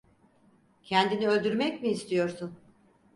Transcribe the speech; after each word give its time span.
Kendini 0.83 1.27
öldürmek 1.27 1.81
mi 1.81 1.87
istiyorsun? 1.89 2.59